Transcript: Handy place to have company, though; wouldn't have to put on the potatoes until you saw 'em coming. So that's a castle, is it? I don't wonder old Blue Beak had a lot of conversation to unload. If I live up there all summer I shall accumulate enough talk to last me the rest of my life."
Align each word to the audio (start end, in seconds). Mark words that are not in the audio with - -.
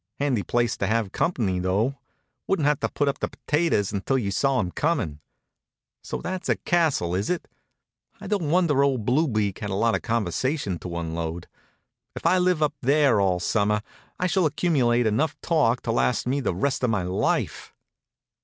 Handy 0.17 0.41
place 0.41 0.75
to 0.77 0.87
have 0.87 1.11
company, 1.11 1.59
though; 1.59 1.95
wouldn't 2.47 2.65
have 2.67 2.79
to 2.79 2.89
put 2.89 3.07
on 3.07 3.13
the 3.19 3.27
potatoes 3.27 3.93
until 3.93 4.17
you 4.17 4.31
saw 4.31 4.57
'em 4.59 4.71
coming. 4.71 5.19
So 6.01 6.21
that's 6.23 6.49
a 6.49 6.55
castle, 6.55 7.13
is 7.13 7.29
it? 7.29 7.47
I 8.19 8.25
don't 8.25 8.49
wonder 8.49 8.83
old 8.83 9.05
Blue 9.05 9.27
Beak 9.27 9.59
had 9.59 9.69
a 9.69 9.75
lot 9.75 9.93
of 9.93 10.01
conversation 10.01 10.79
to 10.79 10.97
unload. 10.97 11.47
If 12.15 12.25
I 12.25 12.39
live 12.39 12.63
up 12.63 12.73
there 12.81 13.21
all 13.21 13.39
summer 13.39 13.83
I 14.19 14.25
shall 14.25 14.47
accumulate 14.47 15.05
enough 15.05 15.39
talk 15.39 15.83
to 15.83 15.91
last 15.91 16.25
me 16.25 16.39
the 16.39 16.55
rest 16.55 16.83
of 16.83 16.89
my 16.89 17.03
life." 17.03 17.71